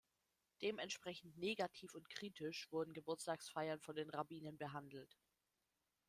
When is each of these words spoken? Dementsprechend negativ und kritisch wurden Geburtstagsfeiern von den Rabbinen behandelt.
Dementsprechend 0.63 1.37
negativ 1.37 1.93
und 1.93 2.09
kritisch 2.09 2.67
wurden 2.71 2.91
Geburtstagsfeiern 2.95 3.79
von 3.81 3.95
den 3.95 4.09
Rabbinen 4.09 4.57
behandelt. 4.57 5.15